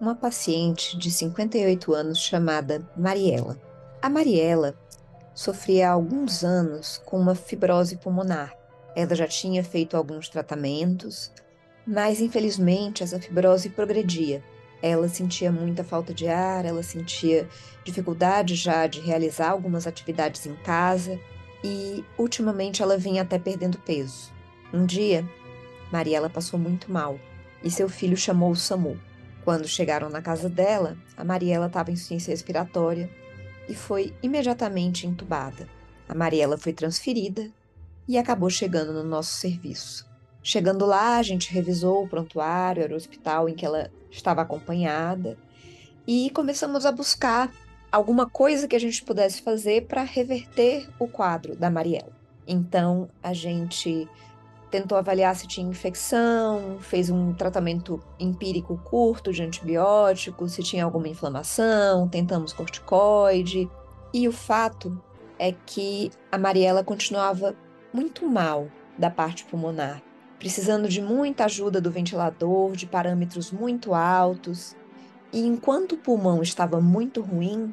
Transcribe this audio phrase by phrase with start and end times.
[0.00, 3.60] uma paciente de 58 anos chamada Mariela.
[4.00, 4.74] A Mariela
[5.34, 8.54] sofria há alguns anos com uma fibrose pulmonar.
[8.94, 11.32] Ela já tinha feito alguns tratamentos,
[11.86, 14.42] mas infelizmente essa fibrose progredia.
[14.80, 17.48] Ela sentia muita falta de ar, ela sentia
[17.84, 21.18] dificuldade já de realizar algumas atividades em casa
[21.64, 24.32] e ultimamente ela vinha até perdendo peso.
[24.72, 25.28] Um dia,
[25.90, 27.18] Mariela passou muito mal
[27.64, 28.96] e seu filho chamou o SAMU.
[29.44, 33.10] Quando chegaram na casa dela, a Mariela estava em ciência respiratória
[33.68, 35.68] e foi imediatamente entubada.
[36.08, 37.50] A Mariela foi transferida
[38.06, 40.06] e acabou chegando no nosso serviço.
[40.42, 45.36] Chegando lá, a gente revisou o prontuário, era o hospital em que ela estava acompanhada
[46.06, 47.52] e começamos a buscar
[47.92, 52.16] alguma coisa que a gente pudesse fazer para reverter o quadro da Mariela.
[52.46, 54.08] Então, a gente
[54.70, 61.08] tentou avaliar se tinha infecção, fez um tratamento empírico curto de antibióticos, se tinha alguma
[61.08, 63.68] inflamação, tentamos corticoide.
[64.12, 65.00] E o fato
[65.38, 67.54] é que a Mariela continuava
[67.92, 70.02] muito mal da parte pulmonar,
[70.38, 74.76] precisando de muita ajuda do ventilador, de parâmetros muito altos.
[75.32, 77.72] E enquanto o pulmão estava muito ruim,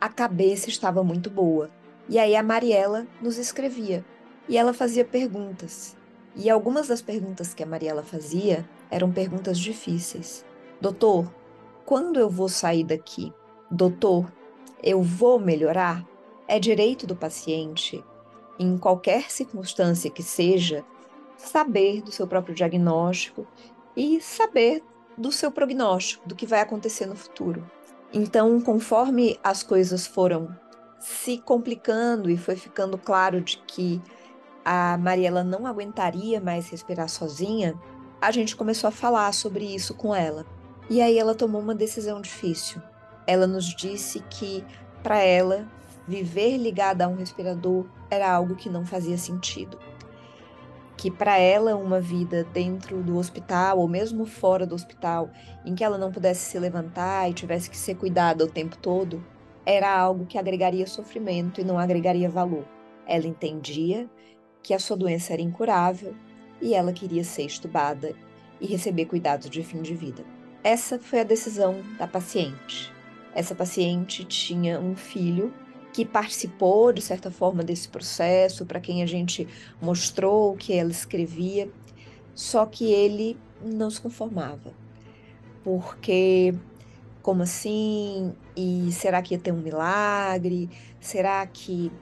[0.00, 1.70] a cabeça estava muito boa.
[2.08, 4.04] E aí a Mariela nos escrevia
[4.48, 5.96] e ela fazia perguntas.
[6.36, 10.44] E algumas das perguntas que a Mariela fazia eram perguntas difíceis.
[10.80, 11.32] Doutor,
[11.84, 13.32] quando eu vou sair daqui?
[13.70, 14.30] Doutor,
[14.82, 16.04] eu vou melhorar?
[16.46, 18.04] É direito do paciente,
[18.58, 20.84] em qualquer circunstância que seja,
[21.36, 23.46] saber do seu próprio diagnóstico
[23.96, 24.82] e saber
[25.16, 27.64] do seu prognóstico, do que vai acontecer no futuro.
[28.12, 30.54] Então, conforme as coisas foram
[31.00, 34.00] se complicando e foi ficando claro de que
[34.64, 37.74] a Mariela não aguentaria mais respirar sozinha,
[38.20, 40.46] a gente começou a falar sobre isso com ela.
[40.88, 42.80] E aí ela tomou uma decisão difícil.
[43.26, 44.64] Ela nos disse que,
[45.02, 45.66] para ela,
[46.06, 49.78] viver ligada a um respirador era algo que não fazia sentido.
[50.96, 55.28] Que para ela, uma vida dentro do hospital ou mesmo fora do hospital,
[55.64, 59.24] em que ela não pudesse se levantar e tivesse que ser cuidada o tempo todo,
[59.66, 62.64] era algo que agregaria sofrimento e não agregaria valor.
[63.06, 64.08] Ela entendia
[64.64, 66.14] que a sua doença era incurável
[66.60, 68.14] e ela queria ser estubada
[68.60, 70.24] e receber cuidados de fim de vida.
[70.64, 72.90] Essa foi a decisão da paciente.
[73.34, 75.52] Essa paciente tinha um filho
[75.92, 79.46] que participou, de certa forma, desse processo, para quem a gente
[79.80, 81.68] mostrou o que ela escrevia,
[82.34, 84.72] só que ele não se conformava.
[85.62, 86.54] Porque,
[87.22, 88.34] como assim?
[88.56, 90.70] E será que ia ter um milagre?
[90.98, 91.92] Será que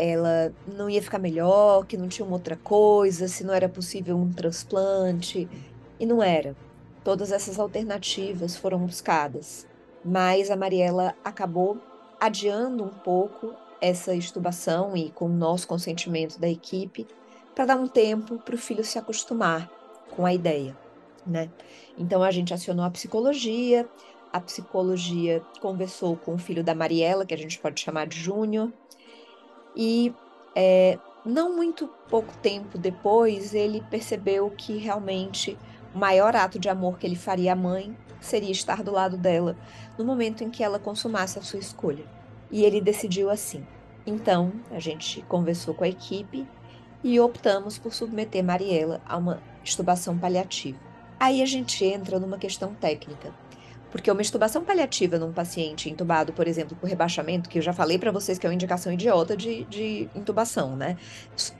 [0.00, 4.16] ela não ia ficar melhor, que não tinha uma outra coisa, se não era possível
[4.16, 5.46] um transplante.
[5.98, 6.56] E não era.
[7.04, 9.66] Todas essas alternativas foram buscadas,
[10.02, 11.78] mas a Mariela acabou
[12.18, 17.06] adiando um pouco essa estubação e com o nosso consentimento da equipe
[17.54, 19.70] para dar um tempo para o filho se acostumar
[20.10, 20.76] com a ideia,
[21.26, 21.50] né?
[21.98, 23.88] Então a gente acionou a psicologia,
[24.32, 28.70] a psicologia conversou com o filho da Mariela, que a gente pode chamar de Júnior,
[29.76, 30.14] e
[30.54, 35.56] é, não muito pouco tempo depois, ele percebeu que realmente
[35.94, 39.56] o maior ato de amor que ele faria à mãe seria estar do lado dela
[39.98, 42.04] no momento em que ela consumasse a sua escolha.
[42.50, 43.64] E ele decidiu assim.
[44.06, 46.46] Então, a gente conversou com a equipe
[47.02, 50.78] e optamos por submeter Mariela a uma estubação paliativa.
[51.18, 53.32] Aí a gente entra numa questão técnica.
[53.90, 57.98] Porque uma intubação paliativa num paciente intubado, por exemplo, por rebaixamento, que eu já falei
[57.98, 60.96] para vocês que é uma indicação idiota de, de intubação, né?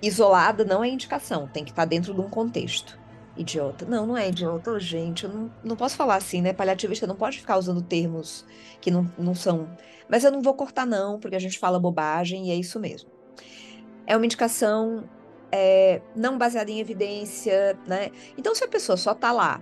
[0.00, 2.98] Isolada não é indicação, tem que estar tá dentro de um contexto.
[3.36, 3.86] Idiota.
[3.86, 5.24] Não, não é idiota, gente.
[5.24, 6.52] Eu não, não posso falar assim, né?
[6.52, 8.44] Paliativista não pode ficar usando termos
[8.80, 9.68] que não, não são.
[10.08, 13.08] Mas eu não vou cortar, não, porque a gente fala bobagem e é isso mesmo.
[14.06, 15.08] É uma indicação
[15.50, 18.10] é, não baseada em evidência, né?
[18.36, 19.60] Então, se a pessoa só tá lá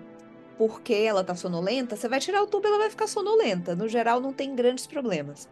[0.59, 3.77] porque ela está sonolenta, você vai tirar o tubo e ela vai ficar sonolenta.
[3.77, 5.49] No geral, não tem grandes problemas.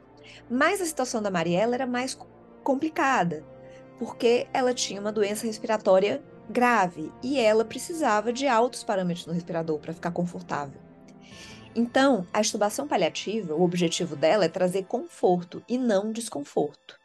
[0.50, 2.18] Mas a situação da Mariela era mais
[2.64, 3.44] complicada,
[4.00, 6.20] porque ela tinha uma doença respiratória
[6.50, 10.80] grave e ela precisava de altos parâmetros no respirador para ficar confortável.
[11.74, 16.98] Então, a estubação paliativa, o objetivo dela é trazer conforto e não desconforto.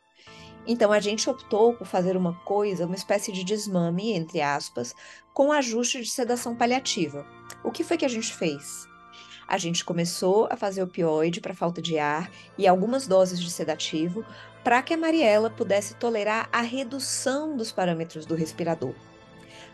[0.66, 4.96] Então a gente optou por fazer uma coisa, uma espécie de desmame, entre aspas,
[5.34, 7.26] com ajuste de sedação paliativa.
[7.64, 8.88] O que foi que a gente fez?
[9.48, 14.24] A gente começou a fazer opioide para falta de ar e algumas doses de sedativo
[14.64, 18.94] para que a Mariela pudesse tolerar a redução dos parâmetros do respirador.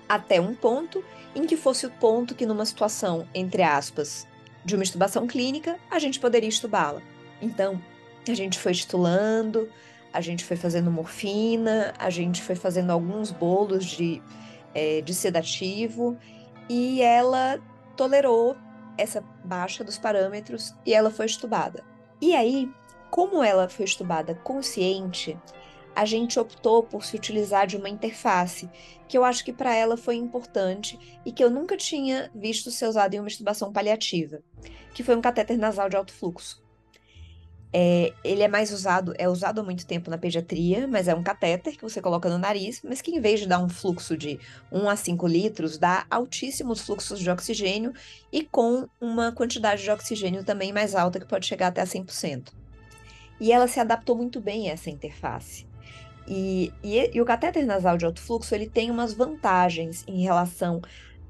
[0.10, 1.04] Até um ponto
[1.36, 4.25] em que fosse o ponto que, numa situação, entre aspas,
[4.63, 7.01] de uma estubação clínica, a gente poderia estubá-la.
[7.42, 7.80] Então,
[8.28, 9.69] a gente foi estulando,
[10.13, 14.21] a gente foi fazendo morfina, a gente foi fazendo alguns bolos de,
[14.74, 16.18] é, de sedativo
[16.69, 17.59] e ela
[17.95, 18.56] tolerou
[18.98, 21.83] essa baixa dos parâmetros e ela foi estubada.
[22.19, 22.69] E aí,
[23.12, 25.38] como ela foi estubada consciente,
[25.95, 28.69] a gente optou por se utilizar de uma interface
[29.07, 32.88] que eu acho que para ela foi importante e que eu nunca tinha visto ser
[32.88, 34.42] usado em uma estubação paliativa,
[34.94, 36.67] que foi um catéter nasal de alto fluxo.
[37.74, 41.22] É, ele é mais usado, é usado há muito tempo na pediatria, mas é um
[41.22, 44.40] catéter que você coloca no nariz, mas que em vez de dar um fluxo de
[44.72, 47.94] 1 a 5 litros, dá altíssimos fluxos de oxigênio
[48.31, 52.54] e com uma quantidade de oxigênio também mais alta, que pode chegar até a 100%.
[53.40, 55.68] E ela se adaptou muito bem a essa interface.
[56.28, 60.81] E, e, e, o catéter nasal de alto fluxo ele tem umas vantagens em relação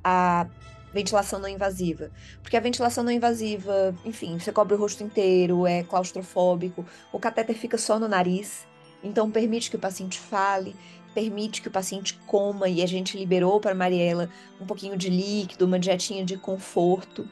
[0.04, 0.48] à
[0.94, 2.12] ventilação não invasiva.
[2.42, 7.56] Porque a ventilação não invasiva, enfim, você cobre o rosto inteiro, é claustrofóbico, o catéter
[7.56, 8.68] fica só no nariz,
[9.04, 10.76] então permite que o paciente fale,
[11.14, 14.30] permite que o paciente coma, e a gente liberou para Mariela
[14.62, 17.28] um pouquinho de líquido, uma dietinha de conforto,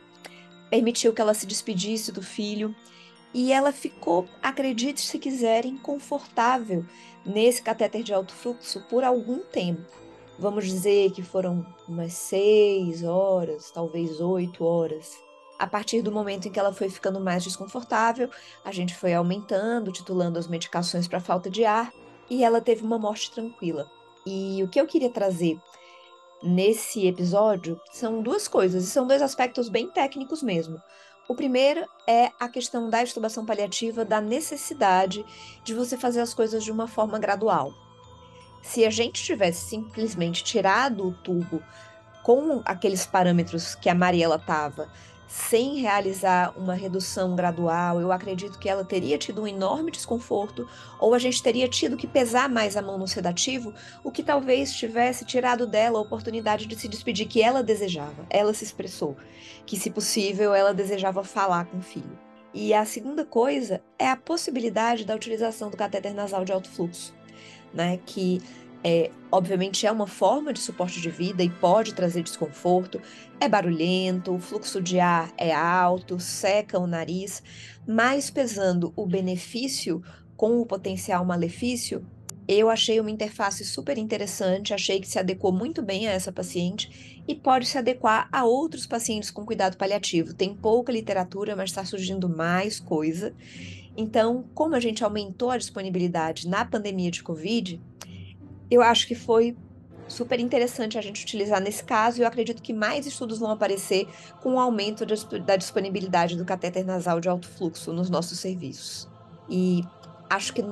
[0.70, 2.76] permitiu que ela se despedisse do filho.
[3.38, 6.86] E ela ficou, acredite se quiserem, confortável
[7.26, 10.05] nesse catéter de alto fluxo por algum tempo.
[10.38, 15.18] Vamos dizer que foram umas seis horas, talvez oito horas.
[15.58, 18.30] A partir do momento em que ela foi ficando mais desconfortável,
[18.64, 21.94] a gente foi aumentando, titulando as medicações para falta de ar
[22.30, 23.90] e ela teve uma morte tranquila.
[24.26, 25.58] E o que eu queria trazer
[26.44, 30.82] nesse episódio são duas coisas, e são dois aspectos bem técnicos mesmo.
[31.30, 35.26] O primeiro é a questão da extubação paliativa, da necessidade
[35.64, 37.85] de você fazer as coisas de uma forma gradual.
[38.66, 41.62] Se a gente tivesse simplesmente tirado o tubo
[42.24, 44.90] com aqueles parâmetros que a Mariela estava,
[45.28, 50.68] sem realizar uma redução gradual, eu acredito que ela teria tido um enorme desconforto,
[51.00, 53.72] ou a gente teria tido que pesar mais a mão no sedativo,
[54.04, 58.26] o que talvez tivesse tirado dela a oportunidade de se despedir que ela desejava.
[58.32, 59.16] Ela se expressou
[59.66, 62.18] que, se possível, ela desejava falar com o filho.
[62.52, 67.14] E a segunda coisa é a possibilidade da utilização do catéter nasal de alto fluxo,
[67.76, 68.42] né, que
[68.84, 73.02] é, obviamente é uma forma de suporte de vida e pode trazer desconforto,
[73.40, 77.42] é barulhento, o fluxo de ar é alto, seca o nariz,
[77.88, 80.04] mas pesando o benefício
[80.38, 82.06] com o potencial malefício,
[82.48, 87.24] eu achei uma interface super interessante, achei que se adequou muito bem a essa paciente
[87.28, 90.32] e pode se adequar a outros pacientes com cuidado paliativo.
[90.32, 93.34] Tem pouca literatura, mas está surgindo mais coisa.
[93.98, 97.82] Então, como a gente aumentou a disponibilidade na pandemia de Covid,
[98.70, 99.56] eu acho que foi
[100.08, 104.08] super interessante a gente utilizar nesse caso, e eu acredito que mais estudos vão aparecer
[104.42, 105.06] com o aumento
[105.44, 109.08] da disponibilidade do catéter nasal de alto fluxo nos nossos serviços.
[109.50, 109.84] E
[110.30, 110.64] acho que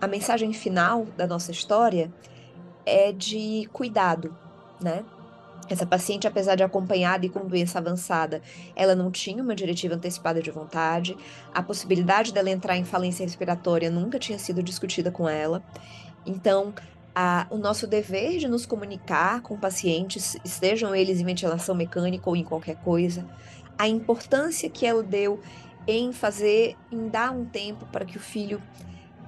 [0.00, 2.10] a mensagem final da nossa história
[2.86, 4.34] é de cuidado,
[4.80, 5.04] né?
[5.70, 8.42] Essa paciente, apesar de acompanhada e com doença avançada,
[8.74, 11.16] ela não tinha uma diretiva antecipada de vontade.
[11.54, 15.62] A possibilidade dela entrar em falência respiratória nunca tinha sido discutida com ela.
[16.26, 16.74] Então,
[17.14, 22.34] a, o nosso dever de nos comunicar com pacientes, estejam eles em ventilação mecânica ou
[22.34, 23.24] em qualquer coisa,
[23.78, 25.40] a importância que ela deu
[25.86, 28.60] em fazer, em dar um tempo para que o filho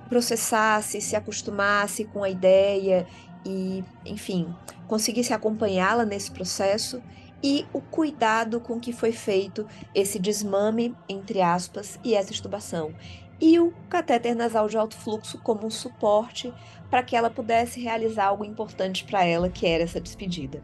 [0.08, 3.06] processasse, se acostumasse com a ideia
[3.46, 4.54] e, enfim,
[4.92, 7.02] conseguisse acompanhá-la nesse processo
[7.42, 12.94] e o cuidado com que foi feito esse desmame, entre aspas, e essa estubação
[13.40, 16.52] e o catéter nasal de alto fluxo como um suporte
[16.90, 20.62] para que ela pudesse realizar algo importante para ela, que era essa despedida.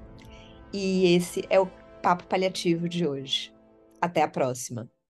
[0.75, 1.67] E esse é o
[2.03, 3.51] papo paliativo de hoje.
[3.99, 4.91] Até a próxima.